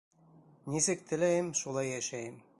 [0.75, 2.43] Нисек теләйем, шулай йәшәйем.